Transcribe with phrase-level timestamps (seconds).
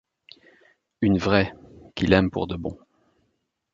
[1.01, 1.53] Une vraie,
[1.93, 2.75] qui l’aime pour de bon.